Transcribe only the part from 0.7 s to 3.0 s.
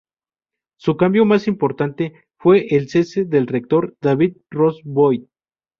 Su cambio más importante fue el